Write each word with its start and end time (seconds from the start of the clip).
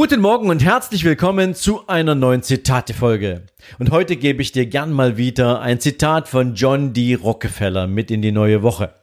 Guten 0.00 0.20
Morgen 0.20 0.48
und 0.48 0.62
herzlich 0.62 1.02
willkommen 1.02 1.56
zu 1.56 1.88
einer 1.88 2.14
neuen 2.14 2.44
Zitate-Folge. 2.44 3.42
Und 3.80 3.90
heute 3.90 4.14
gebe 4.14 4.42
ich 4.42 4.52
dir 4.52 4.64
gern 4.64 4.92
mal 4.92 5.16
wieder 5.16 5.60
ein 5.60 5.80
Zitat 5.80 6.28
von 6.28 6.54
John 6.54 6.92
D. 6.92 7.16
Rockefeller 7.16 7.88
mit 7.88 8.12
in 8.12 8.22
die 8.22 8.30
neue 8.30 8.62
Woche. 8.62 8.94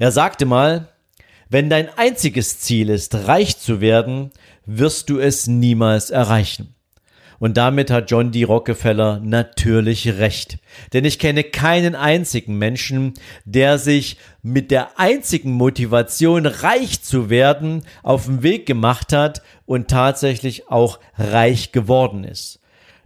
Er 0.00 0.10
sagte 0.10 0.46
mal, 0.46 0.88
wenn 1.48 1.70
dein 1.70 1.88
einziges 1.96 2.58
Ziel 2.58 2.88
ist, 2.88 3.28
reich 3.28 3.58
zu 3.58 3.80
werden, 3.80 4.32
wirst 4.66 5.08
du 5.08 5.20
es 5.20 5.46
niemals 5.46 6.10
erreichen. 6.10 6.74
Und 7.40 7.56
damit 7.56 7.90
hat 7.90 8.10
John 8.10 8.32
D. 8.32 8.44
Rockefeller 8.44 9.18
natürlich 9.18 10.18
recht. 10.18 10.58
Denn 10.92 11.06
ich 11.06 11.18
kenne 11.18 11.42
keinen 11.42 11.94
einzigen 11.94 12.58
Menschen, 12.58 13.14
der 13.46 13.78
sich 13.78 14.18
mit 14.42 14.70
der 14.70 15.00
einzigen 15.00 15.52
Motivation, 15.52 16.44
reich 16.44 17.02
zu 17.02 17.30
werden, 17.30 17.82
auf 18.02 18.26
den 18.26 18.42
Weg 18.42 18.66
gemacht 18.66 19.14
hat 19.14 19.42
und 19.64 19.88
tatsächlich 19.88 20.68
auch 20.68 21.00
reich 21.16 21.72
geworden 21.72 22.24
ist. 22.24 22.59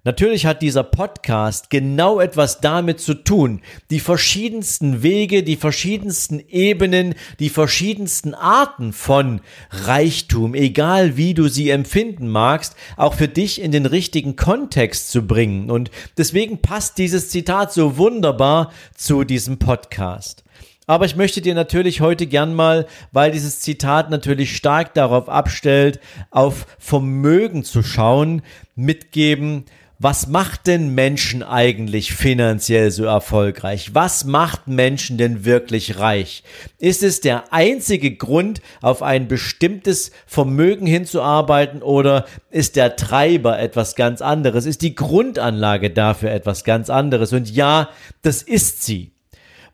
Natürlich 0.07 0.45
hat 0.45 0.61
dieser 0.61 0.83
Podcast 0.83 1.71
genau 1.71 2.21
etwas 2.21 2.61
damit 2.61 3.01
zu 3.01 3.15
tun, 3.15 3.63
die 3.89 4.01
verschiedensten 4.01 5.03
Wege, 5.03 5.43
die 5.43 5.57
verschiedensten 5.57 6.41
Ebenen, 6.47 7.15
die 7.39 7.49
verschiedensten 7.49 8.35
Arten 8.35 8.93
von 8.93 9.41
Reichtum, 9.71 10.55
egal 10.55 11.17
wie 11.17 11.33
du 11.33 11.49
sie 11.49 11.71
empfinden 11.71 12.29
magst, 12.29 12.77
auch 12.99 13.15
für 13.15 13.29
dich 13.29 13.63
in 13.63 13.73
den 13.73 13.87
richtigen 13.87 14.37
Kontext 14.37 15.11
zu 15.11 15.27
bringen. 15.27 15.71
Und 15.71 15.91
deswegen 16.19 16.61
passt 16.61 16.99
dieses 16.99 17.31
Zitat 17.31 17.73
so 17.73 17.97
wunderbar 17.97 18.73
zu 18.95 19.25
diesem 19.25 19.59
Podcast. 19.59 20.45
Aber 20.87 21.07
ich 21.07 21.17
möchte 21.17 21.41
dir 21.41 21.55
natürlich 21.55 22.03
heute 22.03 22.27
gern 22.27 22.53
mal, 22.53 22.87
weil 23.11 23.31
dieses 23.31 23.61
Zitat 23.61 24.11
natürlich 24.11 24.55
stark 24.55 24.93
darauf 24.93 25.31
abstellt, 25.31 25.99
auf 26.31 26.67
Vermögen 26.79 27.65
zu 27.65 27.83
schauen, 27.83 28.43
mitgeben, 28.77 29.65
was 30.05 30.27
macht 30.27 30.67
denn 30.67 30.95
Menschen 30.95 31.43
eigentlich 31.43 32.13
finanziell 32.13 32.91
so 32.91 33.05
erfolgreich? 33.05 33.95
Was 33.95 34.27
macht 34.27 34.69
Menschen 34.69 35.17
denn 35.17 35.47
wirklich 35.47 35.99
reich? 35.99 36.43
Ist 36.79 37.03
es 37.03 37.23
der 37.23 37.55
einzige 37.55 38.15
Grund, 38.15 38.61
auf 38.83 39.03
ein 39.03 39.29
bestimmtes 39.29 40.11
Vermögen 40.27 40.87
hinzuarbeiten 40.87 41.81
oder 41.81 42.27
ist 42.51 42.77
der 42.77 42.97
Treiber 42.97 43.59
etwas 43.59 43.95
ganz 43.95 44.21
anderes? 44.21 44.67
Ist 44.67 44.83
die 44.83 44.95
Grundanlage 44.95 45.89
dafür 45.89 46.33
etwas 46.33 46.65
ganz 46.65 46.91
anderes? 46.91 47.33
Und 47.33 47.51
ja, 47.51 47.89
das 48.21 48.43
ist 48.43 48.83
sie. 48.83 49.13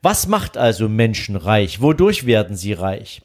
Was 0.01 0.27
macht 0.27 0.55
also 0.55 0.87
Menschen 0.87 1.35
reich? 1.35 1.81
Wodurch 1.81 2.25
werden 2.25 2.55
sie 2.55 2.71
reich? 2.71 3.21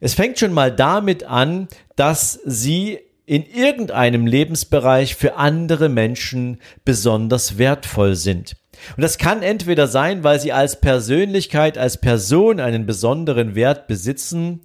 Es 0.00 0.12
fängt 0.12 0.38
schon 0.38 0.52
mal 0.52 0.70
damit 0.70 1.24
an, 1.24 1.68
dass 1.96 2.40
sie 2.44 2.98
in 3.24 3.46
irgendeinem 3.46 4.26
Lebensbereich 4.26 5.14
für 5.14 5.36
andere 5.36 5.88
Menschen 5.88 6.58
besonders 6.84 7.58
wertvoll 7.58 8.14
sind. 8.16 8.56
Und 8.96 9.02
das 9.02 9.18
kann 9.18 9.42
entweder 9.42 9.86
sein, 9.86 10.24
weil 10.24 10.40
sie 10.40 10.52
als 10.52 10.80
Persönlichkeit, 10.80 11.78
als 11.78 11.98
Person 11.98 12.58
einen 12.58 12.84
besonderen 12.84 13.54
Wert 13.54 13.86
besitzen 13.86 14.60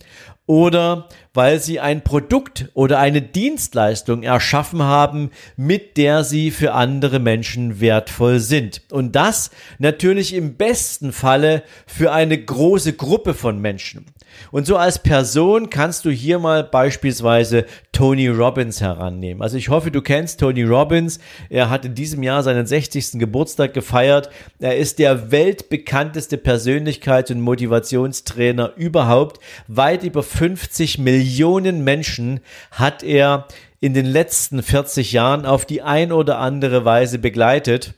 oder 0.48 1.08
weil 1.38 1.60
sie 1.60 1.80
ein 1.80 2.04
Produkt 2.04 2.70
oder 2.74 2.98
eine 2.98 3.22
Dienstleistung 3.22 4.24
erschaffen 4.24 4.82
haben, 4.82 5.30
mit 5.56 5.96
der 5.98 6.24
sie 6.24 6.50
für 6.50 6.74
andere 6.74 7.20
Menschen 7.20 7.80
wertvoll 7.80 8.40
sind. 8.40 8.82
Und 8.92 9.16
das 9.16 9.52
natürlich 9.78 10.34
im 10.34 10.56
besten 10.56 11.14
Falle 11.14 11.62
für 11.86 12.12
eine 12.12 12.44
große 12.44 12.94
Gruppe 12.94 13.36
von 13.36 13.62
Menschen. 13.62 14.08
Und 14.52 14.66
so 14.66 14.78
als 14.78 15.00
Person 15.00 15.70
kannst 15.70 16.06
du 16.06 16.10
hier 16.10 16.40
mal 16.40 16.64
beispielsweise 16.64 17.66
Tony 17.92 18.28
Robbins 18.28 18.82
herannehmen. 18.82 19.42
Also 19.42 19.58
ich 19.58 19.70
hoffe, 19.70 19.92
du 19.92 20.02
kennst 20.02 20.40
Tony 20.40 20.64
Robbins. 20.64 21.20
Er 21.50 21.70
hat 21.70 21.86
in 21.86 21.96
diesem 21.96 22.24
Jahr 22.24 22.44
seinen 22.44 22.66
60. 22.66 23.14
Geburtstag 23.14 23.74
gefeiert. 23.74 24.30
Er 24.60 24.78
ist 24.78 25.00
der 25.00 25.32
weltbekannteste 25.32 26.38
Persönlichkeits- 26.38 27.32
und 27.32 27.42
Motivationstrainer 27.42 28.74
überhaupt. 28.76 29.40
Weit 29.68 30.04
über 30.04 30.24
50 30.38 31.00
Millionen 31.00 31.84
Menschen 31.84 32.42
hat 32.70 33.02
er 33.02 33.48
in 33.80 33.96
den 33.96 34.06
letzten 34.06 34.62
40 34.62 35.12
Jahren 35.12 35.48
auf 35.48 35.66
die 35.66 35.82
ein 35.82 36.12
oder 36.12 36.38
andere 36.38 36.86
Weise 36.86 37.18
begleitet 37.18 37.96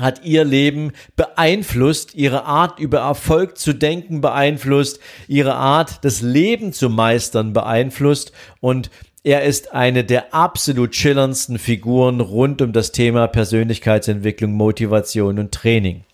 hat 0.00 0.24
ihr 0.24 0.44
Leben 0.44 0.92
beeinflusst, 1.16 2.14
ihre 2.14 2.44
Art 2.44 2.78
über 2.78 3.00
Erfolg 3.00 3.58
zu 3.58 3.72
denken 3.72 4.20
beeinflusst, 4.20 5.00
ihre 5.28 5.54
Art 5.54 6.04
das 6.04 6.22
Leben 6.22 6.72
zu 6.72 6.88
meistern 6.88 7.52
beeinflusst 7.52 8.32
und 8.60 8.88
er 9.24 9.42
ist 9.42 9.72
eine 9.72 10.04
der 10.04 10.32
absolut 10.32 10.94
schillerndsten 10.94 11.58
Figuren 11.58 12.20
rund 12.20 12.62
um 12.62 12.72
das 12.72 12.92
Thema 12.92 13.26
Persönlichkeitsentwicklung, 13.26 14.52
Motivation 14.52 15.38
und 15.40 15.52
Training. 15.52 16.04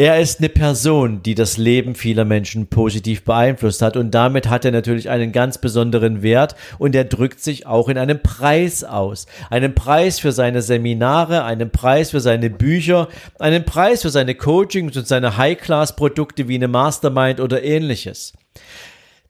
Er 0.00 0.18
ist 0.18 0.38
eine 0.38 0.48
Person, 0.48 1.22
die 1.22 1.34
das 1.34 1.58
Leben 1.58 1.94
vieler 1.94 2.24
Menschen 2.24 2.68
positiv 2.68 3.22
beeinflusst 3.22 3.82
hat 3.82 3.98
und 3.98 4.12
damit 4.12 4.48
hat 4.48 4.64
er 4.64 4.70
natürlich 4.70 5.10
einen 5.10 5.30
ganz 5.30 5.58
besonderen 5.58 6.22
Wert 6.22 6.56
und 6.78 6.94
er 6.94 7.04
drückt 7.04 7.42
sich 7.42 7.66
auch 7.66 7.90
in 7.90 7.98
einem 7.98 8.22
Preis 8.22 8.82
aus. 8.82 9.26
Einen 9.50 9.74
Preis 9.74 10.18
für 10.18 10.32
seine 10.32 10.62
Seminare, 10.62 11.44
einen 11.44 11.68
Preis 11.68 12.12
für 12.12 12.20
seine 12.20 12.48
Bücher, 12.48 13.08
einen 13.38 13.66
Preis 13.66 14.00
für 14.00 14.08
seine 14.08 14.34
Coachings 14.34 14.96
und 14.96 15.06
seine 15.06 15.36
High-Class-Produkte 15.36 16.48
wie 16.48 16.54
eine 16.54 16.68
Mastermind 16.68 17.38
oder 17.38 17.62
ähnliches. 17.62 18.32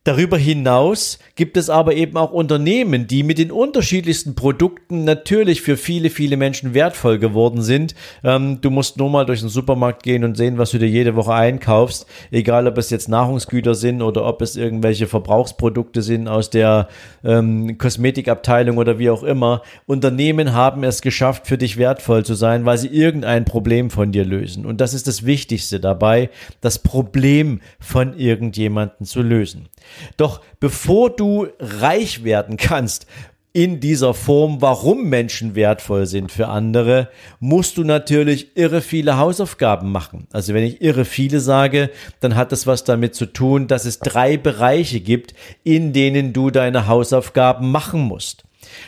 Darüber 0.04 0.38
hinaus 0.38 1.18
gibt 1.34 1.58
es 1.58 1.68
aber 1.68 1.94
eben 1.94 2.16
auch 2.16 2.32
Unternehmen, 2.32 3.06
die 3.06 3.22
mit 3.22 3.36
den 3.36 3.52
unterschiedlichsten 3.52 4.34
Produkten 4.34 5.04
natürlich 5.04 5.60
für 5.60 5.76
viele, 5.76 6.08
viele 6.08 6.38
Menschen 6.38 6.72
wertvoll 6.72 7.18
geworden 7.18 7.60
sind. 7.60 7.94
Ähm, 8.24 8.62
du 8.62 8.70
musst 8.70 8.96
nur 8.96 9.10
mal 9.10 9.26
durch 9.26 9.40
den 9.40 9.50
Supermarkt 9.50 10.02
gehen 10.02 10.24
und 10.24 10.38
sehen, 10.38 10.56
was 10.56 10.70
du 10.70 10.78
dir 10.78 10.88
jede 10.88 11.16
Woche 11.16 11.34
einkaufst. 11.34 12.06
Egal, 12.30 12.66
ob 12.66 12.78
es 12.78 12.88
jetzt 12.88 13.10
Nahrungsgüter 13.10 13.74
sind 13.74 14.00
oder 14.00 14.24
ob 14.24 14.40
es 14.40 14.56
irgendwelche 14.56 15.06
Verbrauchsprodukte 15.06 16.00
sind 16.00 16.28
aus 16.28 16.48
der 16.48 16.88
ähm, 17.22 17.76
Kosmetikabteilung 17.76 18.78
oder 18.78 18.98
wie 18.98 19.10
auch 19.10 19.22
immer. 19.22 19.60
Unternehmen 19.84 20.54
haben 20.54 20.82
es 20.82 21.02
geschafft, 21.02 21.46
für 21.46 21.58
dich 21.58 21.76
wertvoll 21.76 22.24
zu 22.24 22.32
sein, 22.32 22.64
weil 22.64 22.78
sie 22.78 22.88
irgendein 22.88 23.44
Problem 23.44 23.90
von 23.90 24.12
dir 24.12 24.24
lösen. 24.24 24.64
Und 24.64 24.80
das 24.80 24.94
ist 24.94 25.06
das 25.06 25.26
Wichtigste 25.26 25.78
dabei, 25.78 26.30
das 26.62 26.78
Problem 26.78 27.60
von 27.78 28.18
irgendjemanden 28.18 29.04
zu 29.04 29.20
lösen. 29.20 29.68
Doch 30.16 30.40
bevor 30.60 31.10
du 31.10 31.48
reich 31.58 32.24
werden 32.24 32.56
kannst, 32.56 33.06
in 33.52 33.80
dieser 33.80 34.14
Form, 34.14 34.62
warum 34.62 35.08
Menschen 35.08 35.56
wertvoll 35.56 36.06
sind 36.06 36.30
für 36.30 36.46
andere, 36.46 37.08
musst 37.40 37.78
du 37.78 37.84
natürlich 37.84 38.56
irre 38.56 38.80
viele 38.80 39.16
Hausaufgaben 39.16 39.90
machen. 39.90 40.28
Also 40.30 40.54
wenn 40.54 40.62
ich 40.62 40.80
irre 40.82 41.04
viele 41.04 41.40
sage, 41.40 41.90
dann 42.20 42.36
hat 42.36 42.52
das 42.52 42.68
was 42.68 42.84
damit 42.84 43.16
zu 43.16 43.26
tun, 43.26 43.66
dass 43.66 43.86
es 43.86 43.98
drei 43.98 44.36
Bereiche 44.36 45.00
gibt, 45.00 45.34
in 45.64 45.92
denen 45.92 46.32
du 46.32 46.50
deine 46.50 46.86
Hausaufgaben 46.86 47.72
machen 47.72 48.02
musst. 48.02 48.44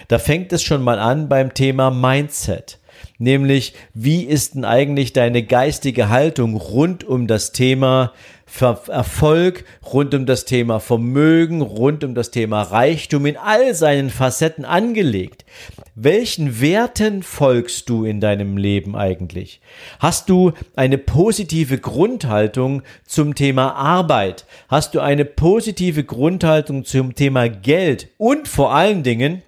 Da 0.07 0.21
fängt 0.21 0.53
es 0.53 0.63
schon 0.63 0.83
mal 0.83 1.01
an 1.01 1.29
beim 1.29 1.55
Thema 1.55 1.91
Mindset 1.91 2.79
nämlich 3.23 3.75
wie 3.95 4.25
ist 4.25 4.55
denn 4.55 4.65
eigentlich 4.65 5.13
deine 5.13 5.43
geistige 5.43 6.09
Haltung 6.09 6.57
rund 6.57 7.05
um 7.05 7.27
das 7.27 7.53
Thema 7.53 8.13
Erfolg, 8.61 9.65
rund 9.93 10.13
um 10.15 10.27
das 10.27 10.45
Thema 10.45 10.79
Vermögen, 10.79 11.63
rund 11.63 12.05
um 12.05 12.15
das 12.15 12.31
Thema 12.31 12.63
Reichtum 12.63 13.25
in 13.25 13.39
all 13.39 13.75
seinen 13.75 14.11
Facetten 14.11 14.67
angelegt. 14.67 15.47
Welchen 15.95 16.61
Werten 16.61 17.23
folgst 17.23 17.89
du 17.89 18.05
in 18.05 18.21
deinem 18.21 18.59
Leben 18.59 18.95
eigentlich? 18.95 19.61
Hast 20.01 20.29
du 20.29 20.53
eine 20.77 20.99
positive 20.99 21.79
Grundhaltung 21.79 22.83
zum 23.07 23.35
Thema 23.35 23.75
Arbeit? 23.75 24.45
Hast 24.69 24.95
du 24.95 25.01
eine 25.01 25.25
positive 25.25 26.05
Grundhaltung 26.05 26.85
zum 26.85 27.15
Thema 27.15 27.49
Geld? 27.49 28.09
Und 28.19 28.49
vor 28.49 28.75
allen 28.75 29.03
Dingen, 29.03 29.43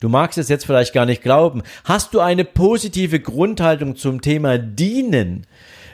Du 0.00 0.08
magst 0.08 0.38
es 0.38 0.48
jetzt 0.48 0.64
vielleicht 0.64 0.94
gar 0.94 1.04
nicht 1.04 1.22
glauben. 1.22 1.62
Hast 1.84 2.14
du 2.14 2.20
eine 2.20 2.46
positive 2.46 3.20
Grundhaltung 3.20 3.96
zum 3.96 4.22
Thema 4.22 4.56
Dienen? 4.56 5.46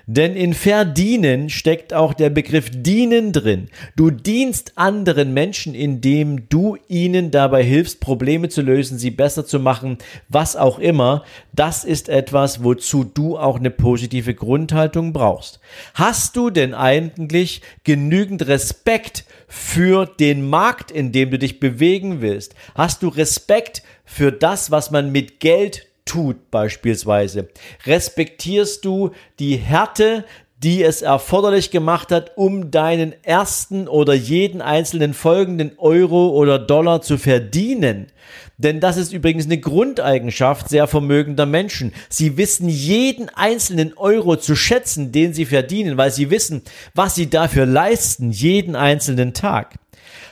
Denn 0.09 0.37
in 0.37 0.55
verdienen 0.55 1.51
steckt 1.51 1.93
auch 1.93 2.15
der 2.15 2.31
Begriff 2.31 2.71
dienen 2.73 3.33
drin. 3.33 3.69
Du 3.97 4.11
dienst 4.11 4.75
anderen 4.77 5.35
Menschen, 5.35 5.75
indem 5.75 6.49
du 6.49 6.77
ihnen 6.87 7.33
dabei 7.33 7.65
hilfst, 7.65 7.99
Probleme 7.99 8.49
zu 8.49 8.63
lösen, 8.63 8.99
sie 8.99 9.11
besser 9.11 9.45
zu 9.45 9.59
machen, 9.59 9.99
was 10.29 10.55
auch 10.55 10.79
immer. 10.79 11.25
Das 11.53 11.83
ist 11.83 12.09
etwas, 12.09 12.63
wozu 12.63 13.03
du 13.03 13.37
auch 13.37 13.57
eine 13.57 13.73
positive 13.73 14.35
Grundhaltung 14.35 15.13
brauchst. 15.13 15.59
Hast 15.95 16.37
du 16.37 16.51
denn 16.51 16.73
eigentlich 16.73 17.63
genügend 17.83 18.47
Respekt 18.47 19.25
für 19.49 20.07
den 20.07 20.49
Markt, 20.49 20.93
in 20.93 21.11
dem 21.11 21.33
du 21.33 21.39
dich 21.39 21.59
bewegen 21.59 22.21
willst? 22.21 22.55
Hast 22.77 23.03
du 23.03 23.09
Respekt 23.09 23.83
für 24.07 24.33
das, 24.33 24.71
was 24.71 24.91
man 24.91 25.13
mit 25.13 25.41
Geld 25.41 25.87
tut 26.07 26.51
beispielsweise? 26.51 27.49
Respektierst 27.85 28.85
du 28.85 29.11
die 29.39 29.57
Härte, 29.57 30.25
die 30.63 30.83
es 30.83 31.03
erforderlich 31.03 31.71
gemacht 31.71 32.11
hat, 32.11 32.33
um 32.37 32.71
deinen 32.71 33.13
ersten 33.23 33.89
oder 33.89 34.15
jeden 34.15 34.63
einzelnen 34.63 35.13
folgenden 35.13 35.73
Euro 35.77 36.31
oder 36.31 36.59
Dollar 36.59 37.03
zu 37.03 37.19
verdienen. 37.19 38.07
Denn 38.57 38.81
das 38.81 38.97
ist 38.97 39.13
übrigens 39.13 39.45
eine 39.45 39.59
Grundeigenschaft 39.59 40.71
sehr 40.71 40.87
vermögender 40.87 41.45
Menschen. 41.45 41.93
Sie 42.09 42.39
wissen 42.39 42.71
jeden 42.71 43.29
einzelnen 43.29 43.93
Euro 43.99 44.37
zu 44.37 44.57
schätzen, 44.57 45.13
den 45.13 45.35
sie 45.35 45.45
verdienen, 45.45 45.99
weil 45.99 46.11
sie 46.11 46.31
wissen, 46.31 46.63
was 46.95 47.15
sie 47.15 47.29
dafür 47.29 47.67
leisten, 47.67 48.31
jeden 48.31 48.77
einzelnen 48.77 49.35
Tag. 49.35 49.75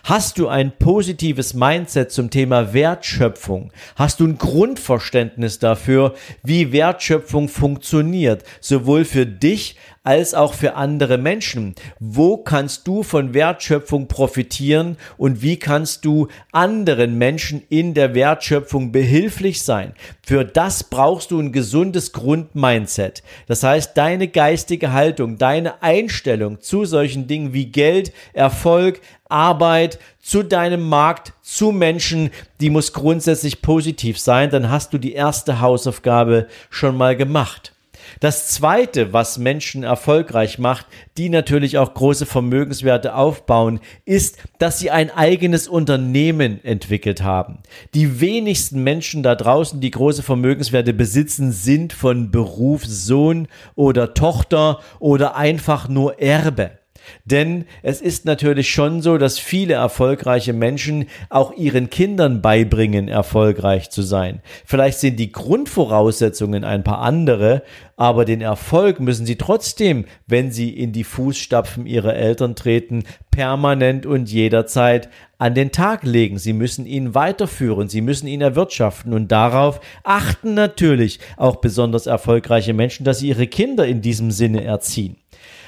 Hast 0.07 0.39
du 0.39 0.49
ein 0.49 0.77
positives 0.77 1.55
Mindset 1.55 2.13
zum 2.13 2.29
Thema 2.29 2.75
Wertschöpfung? 2.75 3.73
Hast 3.97 4.21
du 4.21 4.27
ein 4.27 4.37
Grundverständnis 4.37 5.61
dafür, 5.61 6.13
wie 6.43 6.73
Wertschöpfung 6.73 7.49
funktioniert, 7.49 8.45
sowohl 8.61 9.07
für 9.07 9.25
dich 9.25 9.77
als 10.03 10.35
auch 10.35 10.53
für 10.53 10.75
andere 10.75 11.17
Menschen? 11.17 11.75
Wo 11.99 12.37
kannst 12.37 12.87
du 12.87 13.03
von 13.03 13.33
Wertschöpfung 13.33 14.07
profitieren 14.07 14.99
und 15.17 15.41
wie 15.41 15.59
kannst 15.59 16.05
du 16.05 16.29
anderen 16.53 17.17
Menschen 17.17 17.63
in 17.71 17.95
der 17.95 18.15
Wertschöpfung 18.15 18.93
behilflich 18.93 19.63
sein? 19.63 19.95
Für 20.21 20.45
das 20.45 20.85
brauchst 20.85 21.31
du 21.31 21.41
ein 21.41 21.53
gesundes 21.53 22.13
Grundmindset. 22.13 23.23
Das 23.47 23.63
heißt, 23.63 23.97
deine 23.97 24.29
geistige 24.29 24.93
Haltung, 24.93 25.39
deine 25.39 25.83
Einstellung 25.83 26.61
zu 26.61 26.85
solchen 26.85 27.27
Dingen 27.27 27.55
wie 27.55 27.67
Geld, 27.67 28.13
Erfolg, 28.35 29.01
Arbeit, 29.35 29.99
zu 30.23 30.43
deinem 30.43 30.89
Markt, 30.89 31.33
zu 31.43 31.73
Menschen, 31.73 32.31
die 32.61 32.71
muss 32.71 32.93
grundsätzlich 32.93 33.61
positiv 33.61 34.19
sein, 34.19 34.49
dann 34.49 34.71
hast 34.71 34.95
du 34.95 34.99
die 34.99 35.13
erste 35.13 35.61
Hausaufgabe 35.61 36.47
schon 36.71 36.97
mal 36.97 37.17
gemacht. 37.17 37.75
Das 38.21 38.49
zweite, 38.49 39.13
was 39.13 39.39
Menschen 39.39 39.83
erfolgreich 39.83 40.59
macht, 40.59 40.87
die 41.17 41.29
natürlich 41.29 41.79
auch 41.79 41.95
große 41.95 42.27
Vermögenswerte 42.27 43.15
aufbauen, 43.15 43.81
ist, 44.05 44.39
dass 44.59 44.79
sie 44.79 44.91
ein 44.91 45.11
eigenes 45.11 45.69
Unternehmen 45.69 46.63
entwickelt 46.65 47.23
haben. 47.23 47.59
Die 47.95 48.21
wenigsten 48.21 48.83
Menschen 48.83 49.23
da 49.23 49.35
draußen, 49.35 49.81
die 49.81 49.91
große 49.91 50.23
Vermögenswerte 50.23 50.95
besitzen, 50.95 51.53
sind 51.53 51.93
von 51.93 52.31
Beruf 52.31 52.85
Sohn 52.85 53.49
oder 53.75 54.15
Tochter 54.15 54.81
oder 55.01 55.37
einfach 55.37 55.89
nur 55.89 56.21
Erbe. 56.21 56.79
Denn 57.25 57.67
es 57.83 58.01
ist 58.01 58.25
natürlich 58.25 58.71
schon 58.71 59.03
so, 59.03 59.19
dass 59.19 59.39
viele 59.39 59.75
erfolgreiche 59.75 60.53
Menschen 60.53 61.07
auch 61.31 61.53
ihren 61.53 61.91
Kindern 61.91 62.43
beibringen, 62.43 63.09
erfolgreich 63.09 63.91
zu 63.91 64.03
sein. 64.03 64.41
Vielleicht 64.65 64.99
sind 64.99 65.19
die 65.19 65.33
Grundvoraussetzungen 65.33 66.65
ein 66.65 66.85
paar 66.85 67.01
andere, 67.01 67.63
aber 67.97 68.25
den 68.25 68.41
Erfolg 68.41 69.01
müssen 69.01 69.27
sie 69.27 69.37
trotzdem, 69.37 70.05
wenn 70.27 70.51
sie 70.51 70.71
in 70.71 70.93
die 70.93 71.05
Fußstapfen 71.05 71.87
ihrer 71.87 72.15
Eltern 72.15 72.57
treten, 72.57 73.05
permanent 73.31 74.07
und 74.07 74.31
jederzeit 74.31 75.09
an 75.39 75.55
den 75.55 75.73
Tag 75.73 76.05
legen. 76.05 76.39
Sie 76.39 76.53
müssen 76.53 76.87
ihn 76.87 77.15
weiterführen, 77.15 77.89
sie 77.89 78.01
müssen 78.01 78.27
ihn 78.27 78.41
erwirtschaften 78.41 79.13
und 79.13 79.31
darauf 79.31 79.81
achten 80.03 80.55
natürlich 80.55 81.21
auch 81.37 81.57
besonders 81.57 82.07
erfolgreiche 82.07 82.73
Menschen, 82.73 83.05
dass 83.05 83.19
sie 83.19 83.29
ihre 83.29 83.47
Kinder 83.47 83.87
in 83.87 84.01
diesem 84.01 84.31
Sinne 84.31 84.65
erziehen. 84.65 85.17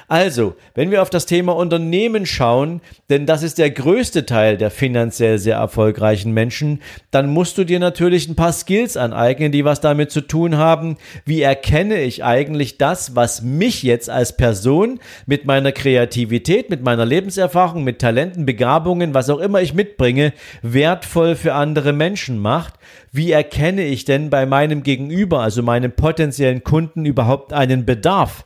Also, 0.09 0.55
wenn 0.73 0.89
wir 0.89 1.01
auf 1.01 1.09
das 1.09 1.25
Thema 1.25 1.53
Unternehmen 1.53 2.25
schauen, 2.25 2.79
denn 3.09 3.25
das 3.25 3.43
ist 3.43 3.57
der 3.57 3.69
größte 3.69 4.25
Teil 4.25 4.55
der 4.55 4.71
finanziell 4.71 5.37
sehr 5.37 5.57
erfolgreichen 5.57 6.31
Menschen, 6.31 6.81
dann 7.11 7.27
musst 7.27 7.57
du 7.57 7.65
dir 7.65 7.79
natürlich 7.79 8.29
ein 8.29 8.37
paar 8.37 8.53
Skills 8.53 8.95
aneignen, 8.95 9.51
die 9.51 9.65
was 9.65 9.81
damit 9.81 10.09
zu 10.11 10.21
tun 10.21 10.55
haben. 10.55 10.95
Wie 11.25 11.41
erkenne 11.41 11.99
ich 11.99 12.23
eigentlich 12.23 12.77
das, 12.77 13.17
was 13.17 13.41
mich 13.41 13.83
jetzt 13.83 14.09
als 14.09 14.37
Person 14.37 15.01
mit 15.25 15.43
meiner 15.43 15.73
Kreativität, 15.73 16.69
mit 16.69 16.83
meiner 16.83 17.05
Lebenserfahrung, 17.05 17.83
mit 17.83 17.99
Talenten, 17.99 18.45
Begabungen, 18.45 19.13
was 19.13 19.29
auch 19.29 19.39
immer 19.39 19.61
ich 19.61 19.73
mitbringe, 19.73 20.31
wertvoll 20.61 21.35
für 21.35 21.53
andere 21.53 21.91
Menschen 21.91 22.39
macht? 22.39 22.75
Wie 23.11 23.33
erkenne 23.33 23.83
ich 23.83 24.05
denn 24.05 24.29
bei 24.29 24.45
meinem 24.45 24.83
Gegenüber, 24.83 25.41
also 25.41 25.63
meinem 25.63 25.91
potenziellen 25.91 26.63
Kunden, 26.63 27.05
überhaupt 27.05 27.51
einen 27.51 27.85
Bedarf? 27.85 28.45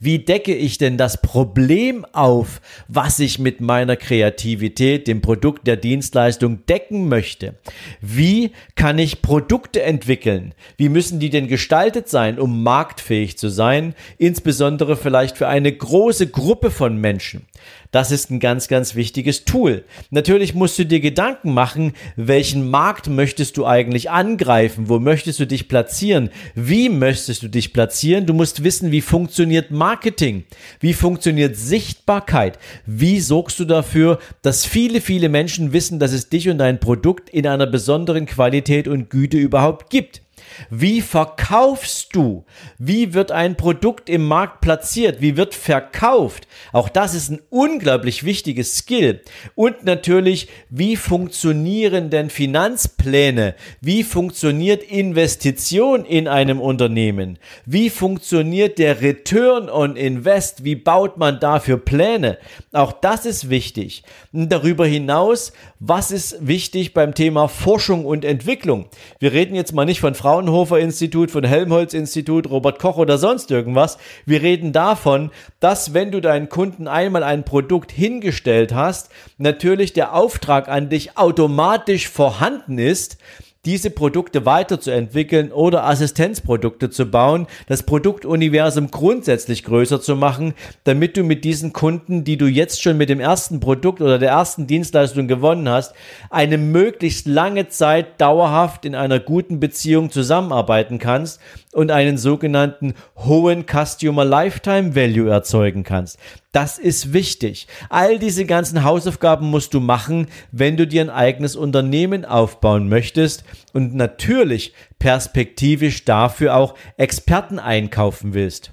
Wie 0.00 0.18
decke 0.18 0.54
ich 0.54 0.78
denn 0.78 0.98
das 0.98 1.20
Problem 1.20 2.04
auf, 2.12 2.60
was 2.88 3.18
ich 3.18 3.38
mit 3.38 3.60
meiner 3.60 3.96
Kreativität, 3.96 5.06
dem 5.06 5.20
Produkt 5.20 5.66
der 5.66 5.76
Dienstleistung 5.76 6.64
decken 6.66 7.08
möchte? 7.08 7.54
Wie 8.00 8.52
kann 8.74 8.98
ich 8.98 9.22
Produkte 9.22 9.82
entwickeln? 9.82 10.54
Wie 10.76 10.88
müssen 10.88 11.20
die 11.20 11.30
denn 11.30 11.48
gestaltet 11.48 12.08
sein, 12.08 12.38
um 12.38 12.62
marktfähig 12.62 13.38
zu 13.38 13.48
sein? 13.48 13.94
Insbesondere 14.18 14.96
vielleicht 14.96 15.38
für 15.38 15.48
eine 15.48 15.72
große 15.72 16.28
Gruppe 16.28 16.70
von 16.70 16.96
Menschen. 16.96 17.46
Das 17.92 18.10
ist 18.10 18.30
ein 18.30 18.40
ganz, 18.40 18.68
ganz 18.68 18.94
wichtiges 18.94 19.44
Tool. 19.44 19.84
Natürlich 20.10 20.54
musst 20.54 20.78
du 20.78 20.86
dir 20.86 21.00
Gedanken 21.00 21.52
machen, 21.52 21.92
welchen 22.16 22.70
Markt 22.70 23.08
möchtest 23.08 23.58
du 23.58 23.66
eigentlich 23.66 24.10
angreifen? 24.10 24.88
Wo 24.88 24.98
möchtest 24.98 25.40
du 25.40 25.46
dich 25.46 25.68
platzieren? 25.68 26.30
Wie 26.54 26.88
möchtest 26.88 27.42
du 27.42 27.48
dich 27.48 27.74
platzieren? 27.74 28.24
Du 28.24 28.32
musst 28.32 28.64
wissen, 28.64 28.92
wie 28.92 29.02
funktioniert 29.02 29.70
Marketing? 29.70 30.44
Wie 30.80 30.94
funktioniert 30.94 31.54
Sichtbarkeit? 31.54 32.58
Wie 32.86 33.20
sorgst 33.20 33.60
du 33.60 33.66
dafür, 33.66 34.18
dass 34.40 34.64
viele, 34.64 35.02
viele 35.02 35.28
Menschen 35.28 35.74
wissen, 35.74 35.98
dass 35.98 36.12
es 36.12 36.30
dich 36.30 36.48
und 36.48 36.56
dein 36.56 36.80
Produkt 36.80 37.28
in 37.28 37.46
einer 37.46 37.66
besonderen 37.66 38.24
Qualität 38.24 38.88
und 38.88 39.10
Güte 39.10 39.36
überhaupt 39.36 39.90
gibt? 39.90 40.22
Wie 40.70 41.00
verkaufst 41.00 42.14
du? 42.14 42.44
Wie 42.78 43.14
wird 43.14 43.32
ein 43.32 43.56
Produkt 43.56 44.08
im 44.08 44.26
Markt 44.26 44.60
platziert? 44.60 45.20
Wie 45.20 45.36
wird 45.36 45.54
verkauft? 45.54 46.46
Auch 46.72 46.88
das 46.88 47.14
ist 47.14 47.30
ein 47.30 47.40
unglaublich 47.50 48.24
wichtiges 48.24 48.76
Skill. 48.76 49.22
Und 49.54 49.84
natürlich, 49.84 50.48
wie 50.70 50.96
funktionieren 50.96 52.10
denn 52.10 52.30
Finanzpläne? 52.30 53.54
Wie 53.80 54.02
funktioniert 54.02 54.82
Investition 54.82 56.04
in 56.04 56.28
einem 56.28 56.60
Unternehmen? 56.60 57.38
Wie 57.66 57.90
funktioniert 57.90 58.78
der 58.78 59.00
Return 59.00 59.68
on 59.68 59.96
Invest? 59.96 60.64
Wie 60.64 60.76
baut 60.76 61.16
man 61.16 61.40
dafür 61.40 61.78
Pläne? 61.78 62.38
Auch 62.72 62.92
das 62.92 63.26
ist 63.26 63.50
wichtig. 63.50 64.02
Und 64.32 64.50
darüber 64.50 64.86
hinaus, 64.86 65.52
was 65.78 66.10
ist 66.10 66.46
wichtig 66.46 66.94
beim 66.94 67.14
Thema 67.14 67.48
Forschung 67.48 68.04
und 68.04 68.24
Entwicklung? 68.24 68.86
Wir 69.18 69.32
reden 69.32 69.54
jetzt 69.54 69.72
mal 69.72 69.84
nicht 69.84 70.00
von 70.00 70.14
Frauen 70.14 70.41
Fraunhofer 70.42 70.80
Institut, 70.80 71.30
von 71.30 71.44
Helmholtz 71.44 71.94
Institut, 71.94 72.50
Robert 72.50 72.80
Koch 72.80 72.96
oder 72.96 73.16
sonst 73.16 73.52
irgendwas. 73.52 73.96
Wir 74.26 74.42
reden 74.42 74.72
davon, 74.72 75.30
dass 75.60 75.94
wenn 75.94 76.10
du 76.10 76.20
deinen 76.20 76.48
Kunden 76.48 76.88
einmal 76.88 77.22
ein 77.22 77.44
Produkt 77.44 77.92
hingestellt 77.92 78.74
hast, 78.74 79.12
natürlich 79.38 79.92
der 79.92 80.14
Auftrag 80.14 80.68
an 80.68 80.88
dich 80.88 81.16
automatisch 81.16 82.08
vorhanden 82.08 82.78
ist, 82.78 83.18
diese 83.64 83.90
Produkte 83.90 84.44
weiterzuentwickeln 84.44 85.52
oder 85.52 85.84
Assistenzprodukte 85.84 86.90
zu 86.90 87.06
bauen, 87.06 87.46
das 87.68 87.84
Produktuniversum 87.84 88.90
grundsätzlich 88.90 89.62
größer 89.62 90.00
zu 90.00 90.16
machen, 90.16 90.54
damit 90.82 91.16
du 91.16 91.22
mit 91.22 91.44
diesen 91.44 91.72
Kunden, 91.72 92.24
die 92.24 92.36
du 92.36 92.46
jetzt 92.46 92.82
schon 92.82 92.96
mit 92.96 93.08
dem 93.08 93.20
ersten 93.20 93.60
Produkt 93.60 94.00
oder 94.00 94.18
der 94.18 94.30
ersten 94.30 94.66
Dienstleistung 94.66 95.28
gewonnen 95.28 95.68
hast, 95.68 95.94
eine 96.28 96.58
möglichst 96.58 97.28
lange 97.28 97.68
Zeit 97.68 98.20
dauerhaft 98.20 98.84
in 98.84 98.96
einer 98.96 99.20
guten 99.20 99.60
Beziehung 99.60 100.10
zusammenarbeiten 100.10 100.98
kannst 100.98 101.40
und 101.72 101.92
einen 101.92 102.18
sogenannten 102.18 102.94
hohen 103.16 103.64
Customer 103.64 104.24
Lifetime 104.24 104.96
Value 104.96 105.30
erzeugen 105.30 105.84
kannst. 105.84 106.18
Das 106.52 106.78
ist 106.78 107.14
wichtig. 107.14 107.66
All 107.88 108.18
diese 108.18 108.44
ganzen 108.44 108.84
Hausaufgaben 108.84 109.48
musst 109.48 109.72
du 109.72 109.80
machen, 109.80 110.28
wenn 110.50 110.76
du 110.76 110.86
dir 110.86 111.00
ein 111.00 111.10
eigenes 111.10 111.56
Unternehmen 111.56 112.26
aufbauen 112.26 112.90
möchtest 112.90 113.44
und 113.72 113.94
natürlich 113.94 114.74
perspektivisch 114.98 116.04
dafür 116.04 116.54
auch 116.54 116.74
Experten 116.98 117.58
einkaufen 117.58 118.34
willst. 118.34 118.72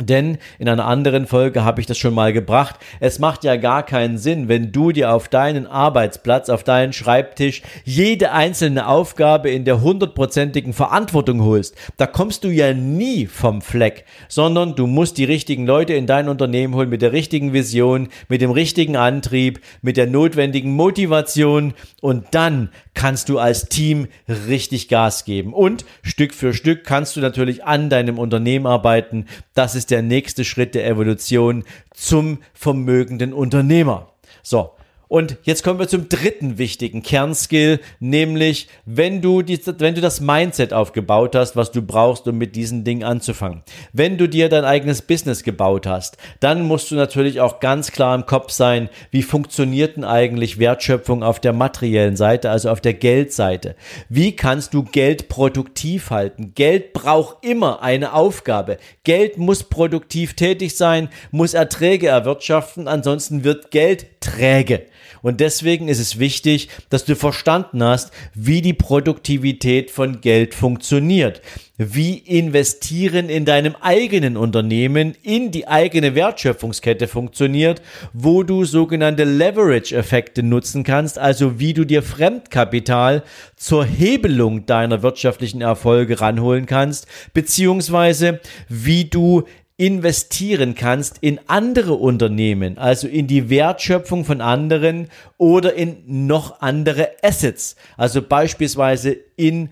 Denn 0.00 0.38
in 0.58 0.68
einer 0.68 0.86
anderen 0.86 1.26
Folge 1.26 1.64
habe 1.64 1.80
ich 1.80 1.86
das 1.86 1.98
schon 1.98 2.14
mal 2.14 2.32
gebracht. 2.32 2.76
Es 3.00 3.18
macht 3.18 3.42
ja 3.42 3.56
gar 3.56 3.82
keinen 3.82 4.16
Sinn, 4.16 4.48
wenn 4.48 4.70
du 4.70 4.92
dir 4.92 5.12
auf 5.12 5.28
deinen 5.28 5.66
Arbeitsplatz, 5.66 6.48
auf 6.48 6.62
deinen 6.62 6.92
Schreibtisch 6.92 7.62
jede 7.84 8.30
einzelne 8.32 8.86
Aufgabe 8.86 9.50
in 9.50 9.64
der 9.64 9.80
hundertprozentigen 9.80 10.72
Verantwortung 10.72 11.42
holst. 11.42 11.74
Da 11.96 12.06
kommst 12.06 12.44
du 12.44 12.48
ja 12.48 12.72
nie 12.74 13.26
vom 13.26 13.60
Fleck, 13.60 14.04
sondern 14.28 14.76
du 14.76 14.86
musst 14.86 15.18
die 15.18 15.24
richtigen 15.24 15.66
Leute 15.66 15.94
in 15.94 16.06
dein 16.06 16.28
Unternehmen 16.28 16.74
holen 16.74 16.90
mit 16.90 17.02
der 17.02 17.12
richtigen 17.12 17.52
Vision, 17.52 18.08
mit 18.28 18.40
dem 18.40 18.50
richtigen 18.52 18.96
Antrieb, 18.96 19.60
mit 19.82 19.96
der 19.96 20.06
notwendigen 20.06 20.72
Motivation 20.72 21.74
und 22.00 22.26
dann 22.30 22.70
kannst 22.94 23.28
du 23.28 23.38
als 23.38 23.68
Team 23.68 24.08
richtig 24.28 24.88
Gas 24.88 25.24
geben. 25.24 25.52
Und 25.52 25.84
Stück 26.02 26.34
für 26.34 26.52
Stück 26.52 26.84
kannst 26.84 27.16
du 27.16 27.20
natürlich 27.20 27.64
an 27.64 27.90
deinem 27.90 28.18
Unternehmen 28.18 28.66
arbeiten. 28.66 29.26
Das 29.54 29.74
ist 29.74 29.87
der 29.90 30.02
nächste 30.02 30.44
Schritt 30.44 30.74
der 30.74 30.86
Evolution 30.86 31.64
zum 31.92 32.38
vermögenden 32.54 33.32
Unternehmer. 33.32 34.12
So, 34.42 34.72
und 35.08 35.38
jetzt 35.42 35.64
kommen 35.64 35.78
wir 35.78 35.88
zum 35.88 36.10
dritten 36.10 36.58
wichtigen 36.58 37.02
Kernskill, 37.02 37.80
nämlich 37.98 38.68
wenn 38.84 39.22
du, 39.22 39.40
die, 39.40 39.58
wenn 39.78 39.94
du 39.94 40.02
das 40.02 40.20
Mindset 40.20 40.74
aufgebaut 40.74 41.34
hast, 41.34 41.56
was 41.56 41.72
du 41.72 41.80
brauchst, 41.80 42.28
um 42.28 42.36
mit 42.36 42.54
diesen 42.54 42.84
Dingen 42.84 43.04
anzufangen. 43.04 43.62
Wenn 43.94 44.18
du 44.18 44.28
dir 44.28 44.50
dein 44.50 44.66
eigenes 44.66 45.00
Business 45.00 45.42
gebaut 45.42 45.86
hast, 45.86 46.18
dann 46.40 46.62
musst 46.62 46.90
du 46.90 46.94
natürlich 46.94 47.40
auch 47.40 47.58
ganz 47.60 47.90
klar 47.90 48.14
im 48.14 48.26
Kopf 48.26 48.50
sein, 48.50 48.90
wie 49.10 49.22
funktioniert 49.22 49.96
denn 49.96 50.04
eigentlich 50.04 50.58
Wertschöpfung 50.58 51.22
auf 51.22 51.40
der 51.40 51.54
materiellen 51.54 52.16
Seite, 52.16 52.50
also 52.50 52.68
auf 52.68 52.82
der 52.82 52.94
Geldseite. 52.94 53.76
Wie 54.10 54.36
kannst 54.36 54.74
du 54.74 54.82
Geld 54.82 55.28
produktiv 55.28 56.10
halten? 56.10 56.52
Geld 56.54 56.92
braucht 56.92 57.44
immer 57.44 57.82
eine 57.82 58.12
Aufgabe. 58.12 58.76
Geld 59.04 59.38
muss 59.38 59.64
produktiv 59.64 60.34
tätig 60.34 60.76
sein, 60.76 61.08
muss 61.30 61.54
Erträge 61.54 62.08
erwirtschaften, 62.08 62.88
ansonsten 62.88 63.42
wird 63.42 63.70
Geld 63.70 64.20
träge. 64.20 64.82
Und 65.22 65.40
deswegen 65.40 65.88
ist 65.88 65.98
es 65.98 66.18
wichtig, 66.18 66.68
dass 66.90 67.04
du 67.04 67.16
verstanden 67.16 67.82
hast, 67.82 68.12
wie 68.34 68.62
die 68.62 68.74
Produktivität 68.74 69.90
von 69.90 70.20
Geld 70.20 70.54
funktioniert. 70.54 71.42
Wie 71.76 72.18
investieren 72.18 73.28
in 73.28 73.44
deinem 73.44 73.76
eigenen 73.80 74.36
Unternehmen 74.36 75.14
in 75.22 75.52
die 75.52 75.68
eigene 75.68 76.16
Wertschöpfungskette 76.16 77.06
funktioniert, 77.06 77.82
wo 78.12 78.42
du 78.42 78.64
sogenannte 78.64 79.22
Leverage-Effekte 79.22 80.42
nutzen 80.42 80.82
kannst, 80.82 81.18
also 81.18 81.60
wie 81.60 81.74
du 81.74 81.84
dir 81.84 82.02
Fremdkapital 82.02 83.22
zur 83.54 83.84
Hebelung 83.84 84.66
deiner 84.66 85.02
wirtschaftlichen 85.02 85.60
Erfolge 85.60 86.20
ranholen 86.20 86.66
kannst, 86.66 87.06
beziehungsweise 87.32 88.40
wie 88.68 89.04
du 89.04 89.44
investieren 89.78 90.74
kannst 90.74 91.18
in 91.20 91.38
andere 91.46 91.94
Unternehmen, 91.94 92.78
also 92.78 93.06
in 93.06 93.28
die 93.28 93.48
Wertschöpfung 93.48 94.24
von 94.24 94.40
anderen 94.40 95.08
oder 95.38 95.74
in 95.74 96.26
noch 96.26 96.60
andere 96.60 97.10
Assets, 97.22 97.76
also 97.96 98.20
beispielsweise 98.20 99.16
in 99.36 99.70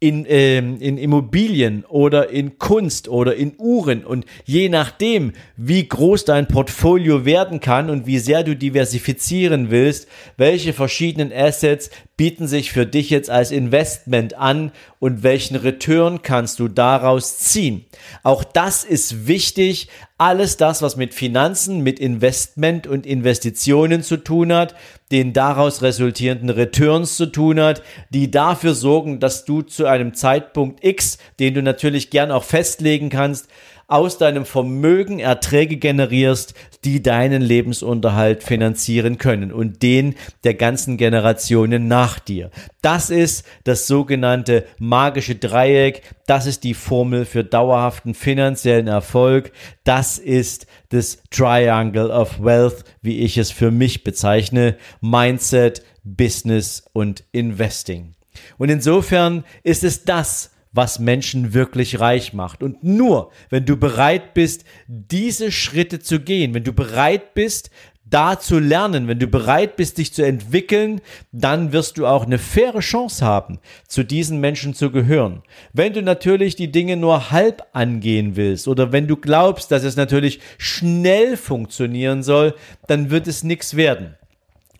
in, 0.00 0.26
ähm, 0.28 0.76
in 0.80 0.96
Immobilien 0.96 1.84
oder 1.88 2.30
in 2.30 2.58
Kunst 2.58 3.08
oder 3.08 3.34
in 3.34 3.54
Uhren. 3.58 4.04
Und 4.04 4.26
je 4.44 4.68
nachdem, 4.68 5.32
wie 5.56 5.88
groß 5.88 6.24
dein 6.24 6.46
Portfolio 6.46 7.24
werden 7.24 7.58
kann 7.58 7.90
und 7.90 8.06
wie 8.06 8.20
sehr 8.20 8.44
du 8.44 8.54
diversifizieren 8.54 9.72
willst, 9.72 10.06
welche 10.36 10.72
verschiedenen 10.72 11.32
Assets 11.32 11.90
bieten 12.18 12.48
sich 12.48 12.72
für 12.72 12.84
dich 12.84 13.08
jetzt 13.08 13.30
als 13.30 13.52
Investment 13.52 14.34
an 14.34 14.72
und 14.98 15.22
welchen 15.22 15.56
Return 15.56 16.20
kannst 16.20 16.58
du 16.58 16.66
daraus 16.66 17.38
ziehen. 17.38 17.86
Auch 18.24 18.42
das 18.42 18.84
ist 18.84 19.28
wichtig. 19.28 19.88
Alles 20.18 20.56
das, 20.56 20.82
was 20.82 20.96
mit 20.96 21.14
Finanzen, 21.14 21.80
mit 21.80 22.00
Investment 22.00 22.88
und 22.88 23.06
Investitionen 23.06 24.02
zu 24.02 24.16
tun 24.16 24.52
hat, 24.52 24.74
den 25.12 25.32
daraus 25.32 25.80
resultierenden 25.80 26.50
Returns 26.50 27.16
zu 27.16 27.26
tun 27.26 27.60
hat, 27.60 27.82
die 28.10 28.32
dafür 28.32 28.74
sorgen, 28.74 29.20
dass 29.20 29.44
du 29.44 29.62
zu 29.62 29.86
einem 29.86 30.12
Zeitpunkt 30.12 30.84
X, 30.84 31.18
den 31.38 31.54
du 31.54 31.62
natürlich 31.62 32.10
gern 32.10 32.32
auch 32.32 32.44
festlegen 32.44 33.10
kannst, 33.10 33.48
aus 33.88 34.18
deinem 34.18 34.44
Vermögen 34.44 35.18
Erträge 35.18 35.78
generierst, 35.78 36.52
die 36.84 37.02
deinen 37.02 37.40
Lebensunterhalt 37.40 38.42
finanzieren 38.42 39.16
können 39.16 39.50
und 39.50 39.82
den 39.82 40.14
der 40.44 40.54
ganzen 40.54 40.98
Generationen 40.98 41.88
nach 41.88 42.18
dir. 42.18 42.50
Das 42.82 43.08
ist 43.08 43.46
das 43.64 43.86
sogenannte 43.86 44.66
magische 44.78 45.36
Dreieck. 45.36 46.02
Das 46.26 46.44
ist 46.46 46.64
die 46.64 46.74
Formel 46.74 47.24
für 47.24 47.44
dauerhaften 47.44 48.12
finanziellen 48.12 48.88
Erfolg. 48.88 49.52
Das 49.84 50.18
ist 50.18 50.66
das 50.90 51.22
Triangle 51.30 52.10
of 52.10 52.44
Wealth, 52.44 52.84
wie 53.00 53.20
ich 53.20 53.38
es 53.38 53.50
für 53.50 53.70
mich 53.70 54.04
bezeichne. 54.04 54.76
Mindset, 55.00 55.82
Business 56.04 56.84
und 56.92 57.24
Investing. 57.32 58.14
Und 58.58 58.68
insofern 58.68 59.44
ist 59.62 59.82
es 59.82 60.04
das, 60.04 60.50
was 60.72 60.98
Menschen 60.98 61.54
wirklich 61.54 62.00
reich 62.00 62.32
macht. 62.32 62.62
Und 62.62 62.82
nur, 62.84 63.30
wenn 63.50 63.64
du 63.64 63.76
bereit 63.76 64.34
bist, 64.34 64.64
diese 64.86 65.50
Schritte 65.52 66.00
zu 66.00 66.20
gehen, 66.20 66.54
wenn 66.54 66.64
du 66.64 66.72
bereit 66.72 67.34
bist, 67.34 67.70
da 68.10 68.38
zu 68.38 68.58
lernen, 68.58 69.06
wenn 69.06 69.18
du 69.18 69.26
bereit 69.26 69.76
bist, 69.76 69.98
dich 69.98 70.14
zu 70.14 70.24
entwickeln, 70.24 71.00
dann 71.32 71.72
wirst 71.72 71.98
du 71.98 72.06
auch 72.06 72.24
eine 72.24 72.38
faire 72.38 72.80
Chance 72.80 73.24
haben, 73.24 73.58
zu 73.86 74.04
diesen 74.04 74.40
Menschen 74.40 74.74
zu 74.74 74.90
gehören. 74.90 75.42
Wenn 75.72 75.92
du 75.92 76.02
natürlich 76.02 76.56
die 76.56 76.72
Dinge 76.72 76.96
nur 76.96 77.30
halb 77.30 77.66
angehen 77.72 78.36
willst 78.36 78.68
oder 78.68 78.92
wenn 78.92 79.06
du 79.06 79.16
glaubst, 79.16 79.70
dass 79.70 79.84
es 79.84 79.96
natürlich 79.96 80.40
schnell 80.56 81.36
funktionieren 81.36 82.22
soll, 82.22 82.54
dann 82.86 83.10
wird 83.10 83.26
es 83.26 83.44
nichts 83.44 83.76
werden. 83.76 84.14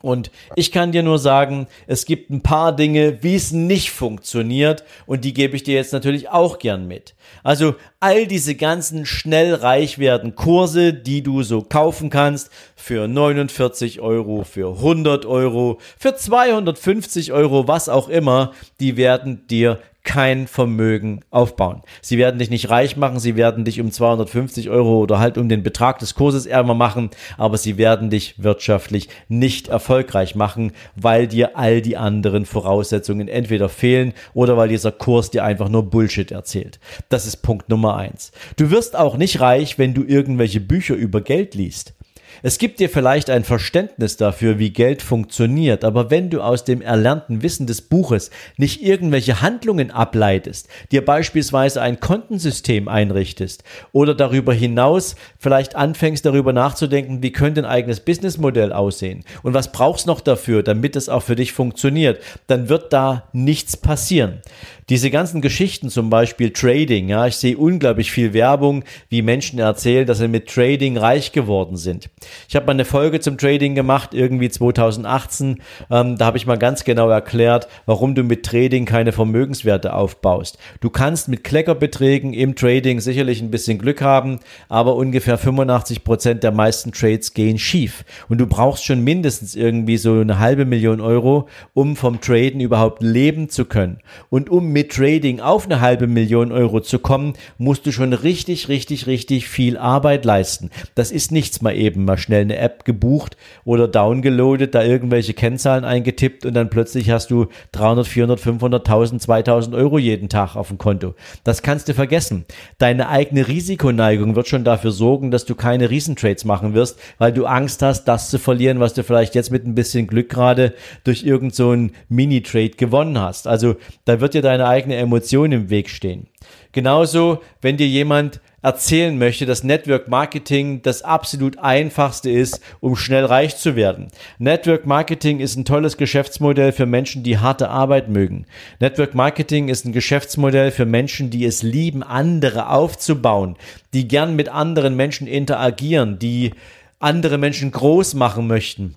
Und 0.01 0.31
ich 0.55 0.71
kann 0.71 0.91
dir 0.91 1.03
nur 1.03 1.19
sagen, 1.19 1.67
es 1.87 2.05
gibt 2.05 2.29
ein 2.29 2.41
paar 2.41 2.75
Dinge, 2.75 3.21
wie 3.21 3.35
es 3.35 3.51
nicht 3.51 3.91
funktioniert 3.91 4.83
und 5.05 5.25
die 5.25 5.33
gebe 5.33 5.55
ich 5.55 5.63
dir 5.63 5.75
jetzt 5.75 5.93
natürlich 5.93 6.29
auch 6.29 6.59
gern 6.59 6.87
mit. 6.87 7.15
Also 7.43 7.75
all 7.99 8.27
diese 8.27 8.55
ganzen 8.55 9.05
schnell 9.05 9.53
reich 9.53 9.99
werden 9.99 10.35
Kurse, 10.35 10.93
die 10.93 11.21
du 11.23 11.43
so 11.43 11.61
kaufen 11.61 12.09
kannst 12.09 12.49
für 12.75 13.07
49 13.07 14.01
Euro, 14.01 14.43
für 14.43 14.77
100 14.77 15.25
Euro, 15.25 15.79
für 15.97 16.15
250 16.15 17.33
Euro, 17.33 17.67
was 17.67 17.89
auch 17.89 18.09
immer, 18.09 18.53
die 18.79 18.97
werden 18.97 19.47
dir 19.47 19.79
kein 20.03 20.47
Vermögen 20.47 21.21
aufbauen. 21.29 21.83
Sie 22.01 22.17
werden 22.17 22.39
dich 22.39 22.49
nicht 22.49 22.69
reich 22.69 22.97
machen, 22.97 23.19
sie 23.19 23.35
werden 23.35 23.65
dich 23.65 23.79
um 23.79 23.91
250 23.91 24.69
Euro 24.69 24.99
oder 24.99 25.19
halt 25.19 25.37
um 25.37 25.49
den 25.49 25.61
Betrag 25.61 25.99
des 25.99 26.15
Kurses 26.15 26.45
ärmer 26.45 26.73
machen, 26.73 27.09
aber 27.37 27.57
sie 27.57 27.77
werden 27.77 28.09
dich 28.09 28.41
wirtschaftlich 28.41 29.09
nicht 29.27 29.67
erfolgreich 29.67 30.33
machen, 30.35 30.71
weil 30.95 31.27
dir 31.27 31.57
all 31.57 31.81
die 31.81 31.97
anderen 31.97 32.45
Voraussetzungen 32.45 33.27
entweder 33.27 33.69
fehlen 33.69 34.13
oder 34.33 34.57
weil 34.57 34.69
dieser 34.69 34.91
Kurs 34.91 35.29
dir 35.29 35.43
einfach 35.43 35.69
nur 35.69 35.83
Bullshit 35.83 36.31
erzählt. 36.31 36.79
Das 37.09 37.18
ist 37.25 37.37
Punkt 37.37 37.69
Nummer 37.69 37.95
eins. 37.97 38.31
Du 38.57 38.71
wirst 38.71 38.95
auch 38.95 39.17
nicht 39.17 39.39
reich, 39.39 39.77
wenn 39.77 39.93
du 39.93 40.03
irgendwelche 40.03 40.59
Bücher 40.59 40.95
über 40.95 41.21
Geld 41.21 41.55
liest. 41.55 41.93
Es 42.41 42.57
gibt 42.57 42.79
dir 42.79 42.89
vielleicht 42.89 43.29
ein 43.29 43.43
Verständnis 43.43 44.15
dafür, 44.15 44.59
wie 44.59 44.69
Geld 44.69 45.01
funktioniert, 45.01 45.83
aber 45.83 46.09
wenn 46.09 46.29
du 46.29 46.41
aus 46.41 46.63
dem 46.63 46.81
erlernten 46.81 47.43
Wissen 47.43 47.67
des 47.67 47.81
Buches 47.81 48.31
nicht 48.55 48.81
irgendwelche 48.81 49.41
Handlungen 49.41 49.91
ableitest, 49.91 50.69
dir 50.91 51.03
beispielsweise 51.03 51.81
ein 51.81 51.99
Kontensystem 51.99 52.87
einrichtest 52.87 53.63
oder 53.91 54.15
darüber 54.15 54.53
hinaus 54.53 55.15
vielleicht 55.37 55.75
anfängst 55.75 56.25
darüber 56.25 56.53
nachzudenken, 56.53 57.21
wie 57.21 57.31
könnte 57.31 57.61
ein 57.61 57.65
eigenes 57.65 57.99
Businessmodell 57.99 58.71
aussehen 58.71 59.25
und 59.43 59.53
was 59.53 59.71
brauchst 59.71 60.07
noch 60.07 60.21
dafür, 60.21 60.63
damit 60.63 60.95
es 60.95 61.09
auch 61.09 61.23
für 61.23 61.35
dich 61.35 61.51
funktioniert, 61.51 62.21
dann 62.47 62.69
wird 62.69 62.93
da 62.93 63.27
nichts 63.33 63.75
passieren. 63.75 64.41
Diese 64.89 65.11
ganzen 65.11 65.41
Geschichten, 65.41 65.89
zum 65.89 66.09
Beispiel 66.09 66.51
Trading, 66.51 67.09
ja, 67.09 67.27
ich 67.27 67.35
sehe 67.35 67.55
unglaublich 67.55 68.11
viel 68.11 68.33
Werbung, 68.33 68.83
wie 69.09 69.21
Menschen 69.21 69.59
erzählen, 69.59 70.07
dass 70.07 70.17
sie 70.17 70.27
mit 70.27 70.49
Trading 70.49 70.97
reich 70.97 71.31
geworden 71.31 71.77
sind. 71.77 72.09
Ich 72.47 72.55
habe 72.55 72.65
mal 72.65 72.73
eine 72.73 72.85
Folge 72.85 73.19
zum 73.19 73.37
Trading 73.37 73.75
gemacht, 73.75 74.13
irgendwie 74.13 74.49
2018. 74.49 75.61
Ähm, 75.89 76.17
da 76.17 76.25
habe 76.25 76.37
ich 76.37 76.45
mal 76.45 76.57
ganz 76.57 76.83
genau 76.83 77.09
erklärt, 77.09 77.67
warum 77.85 78.15
du 78.15 78.23
mit 78.23 78.45
Trading 78.45 78.85
keine 78.85 79.11
Vermögenswerte 79.11 79.93
aufbaust. 79.93 80.57
Du 80.81 80.89
kannst 80.89 81.27
mit 81.27 81.43
Kleckerbeträgen 81.43 82.33
im 82.33 82.55
Trading 82.55 82.99
sicherlich 82.99 83.41
ein 83.41 83.51
bisschen 83.51 83.79
Glück 83.79 84.01
haben, 84.01 84.39
aber 84.67 84.95
ungefähr 84.95 85.37
85 85.37 86.03
Prozent 86.03 86.43
der 86.43 86.51
meisten 86.51 86.91
Trades 86.91 87.33
gehen 87.33 87.57
schief. 87.57 88.05
Und 88.27 88.39
du 88.39 88.47
brauchst 88.47 88.85
schon 88.85 89.03
mindestens 89.03 89.55
irgendwie 89.55 89.97
so 89.97 90.19
eine 90.19 90.39
halbe 90.39 90.65
Million 90.65 91.01
Euro, 91.01 91.47
um 91.73 91.95
vom 91.95 92.21
Traden 92.21 92.61
überhaupt 92.61 93.01
leben 93.01 93.49
zu 93.49 93.65
können. 93.65 93.99
Und 94.29 94.49
um 94.49 94.67
mit 94.67 94.91
Trading 94.91 95.39
auf 95.39 95.65
eine 95.65 95.81
halbe 95.81 96.07
Million 96.07 96.51
Euro 96.51 96.79
zu 96.79 96.99
kommen, 96.99 97.33
musst 97.57 97.85
du 97.85 97.91
schon 97.91 98.13
richtig, 98.13 98.67
richtig, 98.67 99.07
richtig 99.07 99.47
viel 99.47 99.77
Arbeit 99.77 100.25
leisten. 100.25 100.69
Das 100.95 101.11
ist 101.11 101.31
nichts 101.31 101.61
mal 101.61 101.75
eben 101.75 102.05
mal 102.05 102.17
schnell 102.19 102.41
eine 102.41 102.57
App 102.57 102.85
gebucht 102.85 103.37
oder 103.65 103.87
downgeloadet, 103.87 104.75
da 104.75 104.83
irgendwelche 104.83 105.33
Kennzahlen 105.33 105.85
eingetippt 105.85 106.45
und 106.45 106.53
dann 106.53 106.69
plötzlich 106.69 107.09
hast 107.09 107.31
du 107.31 107.47
300, 107.71 108.07
400, 108.07 108.39
500.000, 108.39 109.19
2000 109.19 109.75
Euro 109.75 109.97
jeden 109.97 110.29
Tag 110.29 110.55
auf 110.55 110.67
dem 110.67 110.77
Konto. 110.77 111.15
Das 111.43 111.61
kannst 111.61 111.87
du 111.89 111.93
vergessen. 111.93 112.45
Deine 112.77 113.09
eigene 113.09 113.47
Risikoneigung 113.47 114.35
wird 114.35 114.47
schon 114.47 114.63
dafür 114.63 114.91
sorgen, 114.91 115.31
dass 115.31 115.45
du 115.45 115.55
keine 115.55 115.89
Riesentrades 115.89 116.45
machen 116.45 116.73
wirst, 116.73 116.99
weil 117.17 117.33
du 117.33 117.45
Angst 117.45 117.81
hast, 117.81 118.05
das 118.05 118.29
zu 118.29 118.39
verlieren, 118.39 118.79
was 118.79 118.93
du 118.93 119.03
vielleicht 119.03 119.35
jetzt 119.35 119.51
mit 119.51 119.65
ein 119.65 119.75
bisschen 119.75 120.07
Glück 120.07 120.29
gerade 120.29 120.73
durch 121.03 121.23
irgendeinen 121.23 121.89
so 121.89 121.95
Mini-Trade 122.09 122.71
gewonnen 122.71 123.19
hast. 123.19 123.47
Also 123.47 123.75
da 124.05 124.19
wird 124.19 124.33
dir 124.33 124.41
deine 124.41 124.67
eigene 124.67 124.95
Emotion 124.95 125.51
im 125.51 125.69
Weg 125.69 125.89
stehen. 125.89 126.27
Genauso, 126.71 127.41
wenn 127.61 127.77
dir 127.77 127.87
jemand 127.87 128.41
erzählen 128.61 129.17
möchte, 129.17 129.45
dass 129.45 129.63
Network 129.63 130.07
Marketing 130.07 130.81
das 130.81 131.01
absolut 131.01 131.57
einfachste 131.59 132.29
ist, 132.29 132.61
um 132.79 132.95
schnell 132.95 133.25
reich 133.25 133.57
zu 133.57 133.75
werden. 133.75 134.07
Network 134.37 134.85
Marketing 134.85 135.39
ist 135.39 135.55
ein 135.55 135.65
tolles 135.65 135.97
Geschäftsmodell 135.97 136.71
für 136.71 136.85
Menschen, 136.85 137.23
die 137.23 137.37
harte 137.37 137.69
Arbeit 137.69 138.09
mögen. 138.09 138.45
Network 138.79 139.15
Marketing 139.15 139.69
ist 139.69 139.85
ein 139.85 139.93
Geschäftsmodell 139.93 140.71
für 140.71 140.85
Menschen, 140.85 141.29
die 141.29 141.45
es 141.45 141.63
lieben, 141.63 142.03
andere 142.03 142.69
aufzubauen, 142.69 143.55
die 143.93 144.07
gern 144.07 144.35
mit 144.35 144.49
anderen 144.49 144.95
Menschen 144.95 145.27
interagieren, 145.27 146.19
die 146.19 146.53
andere 146.99 147.37
Menschen 147.37 147.71
groß 147.71 148.13
machen 148.13 148.47
möchten 148.47 148.95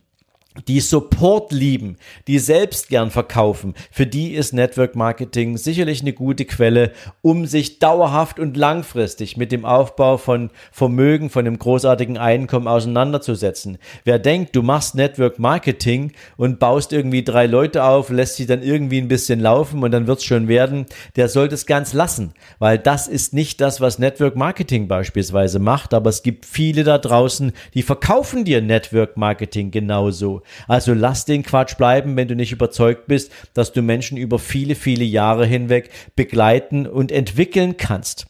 die 0.69 0.81
Support 0.81 1.53
lieben, 1.53 1.97
die 2.27 2.39
selbst 2.39 2.89
gern 2.89 3.11
verkaufen, 3.11 3.75
für 3.91 4.07
die 4.07 4.33
ist 4.33 4.53
Network 4.53 4.95
Marketing 4.95 5.57
sicherlich 5.57 6.03
eine 6.03 6.13
gute 6.13 6.45
Quelle, 6.45 6.93
um 7.23 7.47
sich 7.47 7.79
dauerhaft 7.79 8.39
und 8.39 8.57
langfristig 8.57 9.37
mit 9.37 9.51
dem 9.51 9.65
Aufbau 9.65 10.19
von 10.19 10.51
Vermögen, 10.71 11.31
von 11.31 11.47
einem 11.47 11.59
großartigen 11.59 12.19
Einkommen 12.19 12.69
auseinanderzusetzen. 12.69 13.79
Wer 14.05 14.19
denkt, 14.19 14.55
du 14.55 14.63
machst 14.63 14.95
Network 14.95 15.39
Marketing 15.39 16.13
und 16.37 16.59
baust 16.59 16.93
irgendwie 16.93 17.25
drei 17.25 17.47
Leute 17.47 17.85
auf, 17.85 18.11
lässt 18.11 18.37
sie 18.37 18.47
dann 18.47 18.63
irgendwie 18.63 19.01
ein 19.01 19.09
bisschen 19.09 19.41
laufen 19.41 19.83
und 19.83 19.91
dann 19.91 20.07
wird's 20.07 20.25
schon 20.25 20.49
werden, 20.49 20.87
der 21.17 21.29
sollte 21.29 21.55
es 21.55 21.67
ganz 21.67 21.93
lassen, 21.95 22.35
weil 22.59 22.79
das 22.79 23.09
ist 23.09 23.33
nicht 23.33 23.61
das, 23.61 23.81
was 23.81 23.99
Network 23.99 24.37
Marketing 24.37 24.87
beispielsweise 24.87 25.59
macht, 25.59 25.95
aber 25.95 26.11
es 26.11 26.23
gibt 26.23 26.45
viele 26.45 26.85
da 26.85 26.99
draußen, 26.99 27.53
die 27.75 27.83
verkaufen 27.83 28.45
dir 28.45 28.61
Network 28.61 29.17
Marketing 29.17 29.71
genauso. 29.71 30.42
Also 30.69 30.95
lass 30.95 31.25
den 31.25 31.43
Quatsch 31.43 31.77
bleiben, 31.77 32.17
wenn 32.17 32.29
du 32.29 32.37
nicht 32.37 32.53
überzeugt 32.53 33.07
bist, 33.07 33.33
dass 33.55 33.73
du 33.73 33.83
Menschen 33.83 34.17
über 34.17 34.39
viele, 34.39 34.75
viele 34.75 35.05
Jahre 35.05 35.47
hinweg 35.47 35.91
begleiten 36.17 36.87
und 36.87 37.13
entwickeln 37.13 37.77
kannst. 37.77 38.27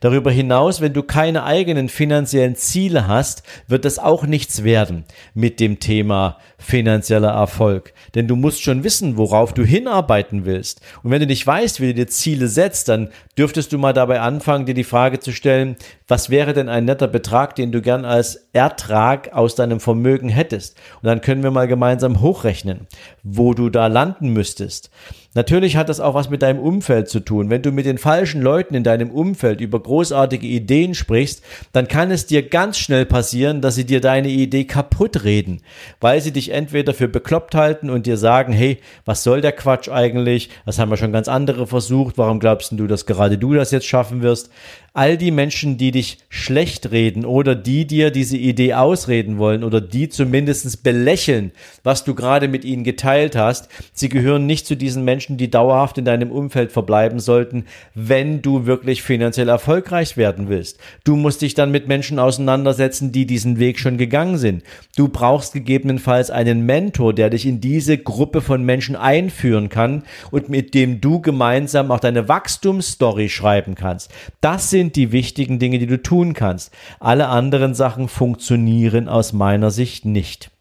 Darüber 0.00 0.30
hinaus, 0.30 0.80
wenn 0.80 0.92
du 0.92 1.02
keine 1.02 1.44
eigenen 1.44 1.88
finanziellen 1.88 2.56
Ziele 2.56 3.06
hast, 3.06 3.42
wird 3.66 3.84
das 3.84 3.98
auch 3.98 4.24
nichts 4.24 4.64
werden 4.64 5.04
mit 5.34 5.60
dem 5.60 5.80
Thema 5.80 6.38
finanzieller 6.58 7.30
Erfolg. 7.30 7.92
Denn 8.14 8.26
du 8.26 8.36
musst 8.36 8.62
schon 8.62 8.84
wissen, 8.84 9.16
worauf 9.16 9.54
du 9.54 9.64
hinarbeiten 9.64 10.44
willst. 10.44 10.80
Und 11.02 11.10
wenn 11.10 11.20
du 11.20 11.26
nicht 11.26 11.46
weißt, 11.46 11.80
wie 11.80 11.88
du 11.88 11.94
dir 11.94 12.08
Ziele 12.08 12.48
setzt, 12.48 12.88
dann 12.88 13.10
dürftest 13.36 13.72
du 13.72 13.78
mal 13.78 13.92
dabei 13.92 14.20
anfangen, 14.20 14.66
dir 14.66 14.74
die 14.74 14.84
Frage 14.84 15.20
zu 15.20 15.32
stellen, 15.32 15.76
was 16.08 16.30
wäre 16.30 16.54
denn 16.54 16.68
ein 16.68 16.84
netter 16.84 17.08
Betrag, 17.08 17.54
den 17.54 17.70
du 17.70 17.80
gern 17.80 18.04
als 18.04 18.48
Ertrag 18.52 19.32
aus 19.32 19.54
deinem 19.54 19.78
Vermögen 19.78 20.28
hättest? 20.28 20.76
Und 21.00 21.06
dann 21.06 21.20
können 21.20 21.42
wir 21.42 21.50
mal 21.50 21.68
gemeinsam 21.68 22.20
hochrechnen, 22.20 22.86
wo 23.22 23.54
du 23.54 23.70
da 23.70 23.86
landen 23.86 24.32
müsstest. 24.32 24.90
Natürlich 25.38 25.76
hat 25.76 25.88
das 25.88 26.00
auch 26.00 26.14
was 26.14 26.30
mit 26.30 26.42
deinem 26.42 26.58
Umfeld 26.58 27.08
zu 27.08 27.20
tun. 27.20 27.48
Wenn 27.48 27.62
du 27.62 27.70
mit 27.70 27.86
den 27.86 27.98
falschen 27.98 28.42
Leuten 28.42 28.74
in 28.74 28.82
deinem 28.82 29.12
Umfeld 29.12 29.60
über 29.60 29.78
großartige 29.78 30.48
Ideen 30.48 30.96
sprichst, 30.96 31.44
dann 31.70 31.86
kann 31.86 32.10
es 32.10 32.26
dir 32.26 32.42
ganz 32.42 32.76
schnell 32.76 33.06
passieren, 33.06 33.60
dass 33.60 33.76
sie 33.76 33.86
dir 33.86 34.00
deine 34.00 34.30
Idee 34.30 34.64
kaputt 34.64 35.22
reden, 35.22 35.62
weil 36.00 36.20
sie 36.20 36.32
dich 36.32 36.50
entweder 36.50 36.92
für 36.92 37.06
bekloppt 37.06 37.54
halten 37.54 37.88
und 37.88 38.06
dir 38.06 38.16
sagen, 38.16 38.52
hey, 38.52 38.78
was 39.04 39.22
soll 39.22 39.40
der 39.40 39.52
Quatsch 39.52 39.88
eigentlich? 39.88 40.50
Das 40.66 40.80
haben 40.80 40.90
wir 40.90 40.96
schon 40.96 41.12
ganz 41.12 41.28
andere 41.28 41.68
versucht. 41.68 42.18
Warum 42.18 42.40
glaubst 42.40 42.72
du, 42.72 42.88
dass 42.88 43.06
gerade 43.06 43.38
du 43.38 43.54
das 43.54 43.70
jetzt 43.70 43.86
schaffen 43.86 44.22
wirst? 44.22 44.50
all 44.98 45.16
die 45.16 45.30
Menschen, 45.30 45.78
die 45.78 45.92
dich 45.92 46.18
schlecht 46.28 46.90
reden 46.90 47.24
oder 47.24 47.54
die 47.54 47.86
dir 47.86 48.10
diese 48.10 48.36
Idee 48.36 48.74
ausreden 48.74 49.38
wollen 49.38 49.62
oder 49.62 49.80
die 49.80 50.08
zumindest 50.08 50.82
belächeln, 50.82 51.52
was 51.84 52.02
du 52.02 52.16
gerade 52.16 52.48
mit 52.48 52.64
ihnen 52.64 52.82
geteilt 52.82 53.36
hast, 53.36 53.68
sie 53.92 54.08
gehören 54.08 54.46
nicht 54.46 54.66
zu 54.66 54.76
diesen 54.76 55.04
Menschen, 55.04 55.27
die 55.36 55.50
dauerhaft 55.50 55.98
in 55.98 56.04
deinem 56.04 56.32
Umfeld 56.32 56.72
verbleiben 56.72 57.20
sollten, 57.20 57.66
wenn 57.94 58.42
du 58.42 58.66
wirklich 58.66 59.02
finanziell 59.02 59.48
erfolgreich 59.48 60.16
werden 60.16 60.48
willst. 60.48 60.78
Du 61.04 61.16
musst 61.16 61.42
dich 61.42 61.54
dann 61.54 61.70
mit 61.70 61.86
Menschen 61.86 62.18
auseinandersetzen, 62.18 63.12
die 63.12 63.26
diesen 63.26 63.58
Weg 63.58 63.78
schon 63.78 63.98
gegangen 63.98 64.38
sind. 64.38 64.62
Du 64.96 65.08
brauchst 65.08 65.52
gegebenenfalls 65.52 66.30
einen 66.30 66.66
Mentor, 66.66 67.12
der 67.14 67.30
dich 67.30 67.46
in 67.46 67.60
diese 67.60 67.98
Gruppe 67.98 68.40
von 68.40 68.64
Menschen 68.64 68.96
einführen 68.96 69.68
kann 69.68 70.02
und 70.30 70.48
mit 70.48 70.74
dem 70.74 71.00
du 71.00 71.20
gemeinsam 71.20 71.90
auch 71.90 72.00
deine 72.00 72.28
Wachstumsstory 72.28 73.28
schreiben 73.28 73.74
kannst. 73.74 74.10
Das 74.40 74.70
sind 74.70 74.78
sind 74.78 74.94
die 74.94 75.10
wichtigen 75.10 75.58
Dinge, 75.58 75.80
die 75.80 75.88
du 75.88 76.00
tun 76.00 76.34
kannst. 76.34 76.72
Alle 77.00 77.26
anderen 77.26 77.74
Sachen 77.74 78.08
funktionieren 78.08 79.08
aus 79.08 79.32
meiner 79.32 79.72
Sicht 79.72 80.04
nicht. 80.04 80.52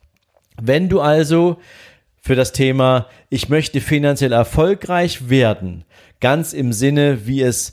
Wenn 0.60 0.90
du 0.90 1.00
also 1.00 1.58
für 2.28 2.36
das 2.36 2.52
Thema, 2.52 3.08
ich 3.30 3.48
möchte 3.48 3.80
finanziell 3.80 4.34
erfolgreich 4.34 5.30
werden, 5.30 5.86
ganz 6.20 6.52
im 6.52 6.74
Sinne, 6.74 7.26
wie 7.26 7.42
es 7.42 7.72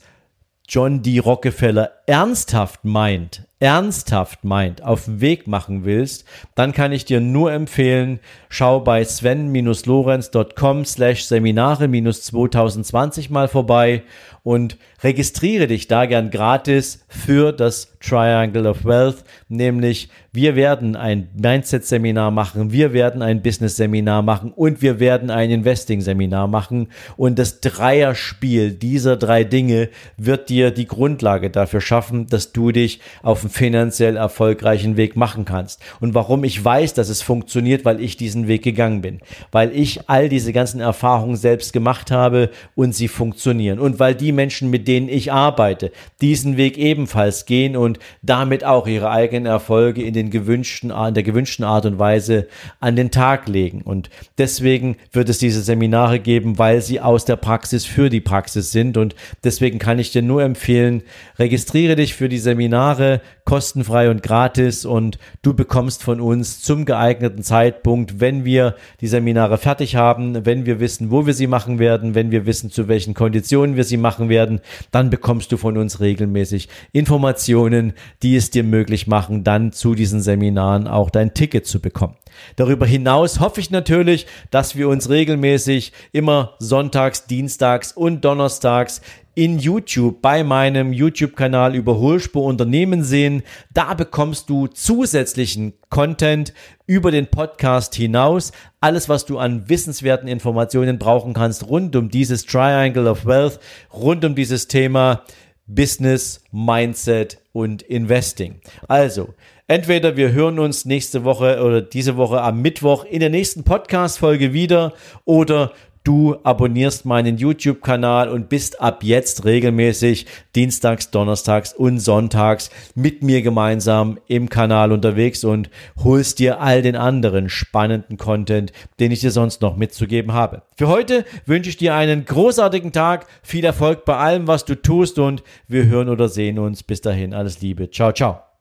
John 0.69 1.03
D. 1.03 1.19
Rockefeller 1.19 1.91
ernsthaft 2.07 2.85
meint, 2.85 3.49
ernsthaft 3.61 4.45
meint, 4.45 4.83
auf 4.83 5.07
den 5.07 5.21
Weg 5.21 5.47
machen 5.47 5.85
willst, 5.85 6.25
dann 6.55 6.73
kann 6.73 6.93
ich 6.93 7.05
dir 7.05 7.21
nur 7.21 7.53
empfehlen, 7.53 8.21
schau 8.49 8.81
bei 8.81 9.05
sven-lorenz.com 9.05 10.85
slash 10.85 11.25
Seminare-2020 11.25 13.33
mal 13.33 13.49
vorbei 13.49 14.03
und 14.45 14.77
registriere 15.03 15.67
dich 15.67 15.89
da 15.89 16.05
gern 16.05 16.31
gratis 16.31 17.05
für 17.09 17.53
das 17.53 17.97
Triangle 18.01 18.67
of 18.67 18.85
Wealth, 18.85 19.25
nämlich 19.49 20.11
wir 20.33 20.55
werden 20.55 20.97
ein 20.97 21.29
Mindset-Seminar 21.35 22.31
machen, 22.31 22.71
wir 22.71 22.93
werden 22.93 23.23
ein 23.23 23.43
Business-Seminar 23.43 24.21
machen 24.21 24.53
und 24.53 24.83
wir 24.83 25.01
werden 25.01 25.31
ein 25.31 25.51
Investing-Seminar 25.51 26.49
machen 26.49 26.89
und 27.17 27.39
das 27.39 27.61
Dreierspiel 27.61 28.73
dieser 28.73 29.17
drei 29.17 29.45
Dinge 29.45 29.89
wird 30.19 30.51
dir 30.51 30.71
die 30.71 30.87
Grundlage 30.87 31.49
dafür 31.49 31.81
schaffen, 31.81 32.27
dass 32.27 32.53
du 32.53 32.71
dich 32.71 33.01
auf 33.23 33.44
einen 33.45 33.51
finanziell 33.51 34.17
erfolgreichen 34.17 34.97
Weg 34.97 35.17
machen 35.17 35.45
kannst. 35.45 35.81
Und 36.01 36.15
warum 36.15 36.45
ich 36.45 36.63
weiß, 36.63 36.95
dass 36.95 37.09
es 37.09 37.23
funktioniert, 37.23 37.85
weil 37.85 38.01
ich 38.01 38.17
diesen 38.17 38.49
Weg 38.49 38.63
gegangen 38.63 39.03
bin, 39.03 39.21
weil 39.53 39.71
ich 39.77 40.09
all 40.09 40.29
diese 40.29 40.53
ganzen 40.53 40.81
Erfahrungen 40.81 41.37
selbst 41.37 41.73
gemacht 41.73 42.11
habe 42.11 42.51
und 42.75 42.95
sie 42.95 43.09
funktionieren 43.09 43.79
und 43.79 43.99
weil 43.99 44.15
die 44.15 44.33
Menschen, 44.33 44.71
mit 44.71 44.89
denen 44.89 45.09
ich 45.09 45.33
arbeite, 45.33 45.93
diesen 46.21 46.57
Weg 46.57 46.79
ebenfalls 46.79 47.47
gehen 47.47 47.77
und 47.77 47.99
damit 48.23 48.65
auch 48.65 48.87
ihre 48.87 49.11
eigenen 49.11 49.47
Erfolge 49.47 50.03
in 50.03 50.15
den 50.15 50.31
gewünschten, 50.31 50.91
in 50.91 51.15
der 51.15 51.23
gewünschten 51.23 51.65
Art 51.65 51.87
und 51.87 51.99
Weise 51.99 52.49
an 52.81 52.97
den 52.97 53.11
Tag 53.11 53.49
legen. 53.49 53.83
Und 53.83 54.11
deswegen 54.39 54.97
wird 55.13 55.29
es 55.29 55.39
diese 55.39 55.63
Seminare 55.63 56.19
geben, 56.19 56.59
weil 56.59 56.81
sie 56.81 57.01
aus 57.01 57.25
der 57.25 57.37
Praxis 57.37 57.85
für 57.85 58.11
die 58.11 58.21
Praxis 58.21 58.73
sind. 58.73 58.97
Und 58.97 59.15
deswegen 59.43 59.79
kann 59.79 59.99
ich 59.99 60.13
dir 60.13 60.23
nur 60.23 60.43
empfehlen, 60.43 61.03
registriere 61.39 61.97
dich 61.97 62.15
für 62.15 62.29
die 62.29 62.39
Seminare 62.39 63.21
kostenfrei 63.45 64.09
und 64.11 64.23
gratis 64.23 64.87
und 64.87 65.19
du 65.43 65.55
bekommst 65.55 66.03
von 66.03 66.21
uns 66.21 66.63
zum 66.63 66.85
geeigneten 66.85 67.43
Zeitpunkt, 67.43 68.21
wenn 68.21 68.45
wir 68.45 68.75
die 69.01 69.07
Seminare 69.07 69.59
fertig 69.59 69.97
haben, 69.97 70.47
wenn 70.47 70.65
wir 70.65 70.81
wissen, 70.81 71.11
wo 71.11 71.27
wir 71.27 71.35
sie 71.35 71.47
machen 71.47 71.79
werden, 71.79 72.15
wenn 72.15 72.31
wir 72.31 72.47
wissen, 72.47 72.71
zu 72.71 72.89
welchen 72.89 73.13
Konditionen 73.13 73.77
wir 73.77 73.85
sie 73.85 73.99
machen, 73.99 74.29
werden, 74.29 74.61
dann 74.91 75.11
bekommst 75.11 75.53
du 75.53 75.57
von 75.57 75.77
uns 75.77 76.01
regelmäßig 76.01 76.69
Informationen, 76.93 77.93
die 78.23 78.37
es 78.37 78.51
dir 78.51 78.65
möglich 78.65 79.07
machen, 79.07 79.45
dann 79.45 79.73
zu 79.73 79.95
diesen 79.95 80.23
Seminaren 80.23 80.89
auch 80.89 81.11
dein 81.11 81.35
Ticket 81.35 81.67
zu 81.67 81.81
bekommen. 81.81 82.17
Darüber 82.57 82.87
hinaus 82.87 83.41
hoffe 83.41 83.61
ich 83.61 83.71
natürlich, 83.71 84.27
dass 84.51 84.77
wir 84.77 84.89
uns 84.89 85.09
regelmäßig 85.09 85.93
immer 86.13 86.55
sonntags, 86.59 87.27
dienstags 87.27 87.93
und 87.93 88.25
donnerstags 88.25 89.03
in 89.35 89.59
YouTube 89.59 90.23
bei 90.23 90.45
meinem 90.45 90.93
YouTube-Kanal 90.93 91.75
Überholspur 91.75 92.45
Unternehmen 92.45 93.03
sehen. 93.03 93.43
Da 93.73 93.95
bekommst 93.95 94.49
du 94.49 94.67
zusätzlichen 94.69 95.75
Content 95.91 96.53
über 96.87 97.11
den 97.11 97.27
Podcast 97.27 97.95
hinaus. 97.95 98.53
Alles, 98.81 99.09
was 99.09 99.27
du 99.27 99.39
an 99.39 99.69
wissenswerten 99.69 100.29
Informationen 100.29 100.99
brauchen 100.99 101.33
kannst 101.33 101.69
rund 101.69 101.97
um 101.97 102.11
dieses 102.11 102.47
Triangle 102.47 103.09
of 103.09 103.27
Wealth, 103.27 103.59
rund 103.93 104.25
um 104.25 104.35
dieses 104.35 104.69
Thema 104.69 105.23
Business, 105.67 106.43
Mindset 106.53 107.39
und 107.53 107.83
Investing. 107.83 108.61
Also, 108.87 109.35
entweder 109.67 110.17
wir 110.17 110.33
hören 110.33 110.59
uns 110.59 110.85
nächste 110.85 111.25
Woche 111.25 111.63
oder 111.65 111.81
diese 111.81 112.17
Woche 112.17 112.43
am 112.43 112.61
Mittwoch 112.61 113.05
in 113.05 113.21
der 113.21 113.31
nächsten 113.31 113.65
Podcast-Folge 113.65 114.53
wieder 114.53 114.93
oder 115.25 115.73
du 116.05 116.37
abonnierst 116.45 117.07
meinen 117.07 117.39
YouTube-Kanal 117.39 118.29
und 118.29 118.49
bist 118.49 118.81
ab 118.81 119.03
jetzt 119.03 119.45
regelmäßig 119.45 120.27
dienstags, 120.55 121.11
donnerstags 121.11 121.73
und 121.73 121.99
sonntags 121.99 122.71
mit 122.95 123.23
mir 123.23 123.43
gemeinsam 123.43 124.19
im 124.29 124.49
Kanal 124.49 124.93
unterwegs 124.93 125.43
und 125.43 125.71
holst 126.03 126.39
dir 126.39 126.61
all 126.61 126.83
den 126.83 126.95
anderen 126.95 127.49
spannenden 127.49 128.19
Content, 128.19 128.73
den 129.01 129.11
ich 129.11 129.21
dir 129.21 129.31
sonst 129.31 129.63
noch 129.63 129.77
mitzugeben 129.77 130.33
habe. 130.33 130.63
Für 130.77 130.89
heute 130.89 131.25
wünsche 131.47 131.71
ich 131.71 131.79
dir 131.79 131.95
einen 131.95 132.25
großartigen 132.25 132.93
Tag, 132.93 133.27
viel 133.43 133.65
Erfolg 133.65 134.05
bei 134.05 134.17
allem, 134.17 134.47
was 134.47 134.65
du 134.65 134.81
tust 134.81 135.19
und 135.19 135.43
wir 135.67 135.87
hören 135.87 136.09
oder 136.09 136.29
sehen 136.29 136.59
uns. 136.59 136.83
Bis 136.83 137.01
dahin, 137.01 137.33
alles 137.33 137.61
Liebe. 137.61 137.91
Ciao, 137.91 138.13
ciao. 138.13 138.54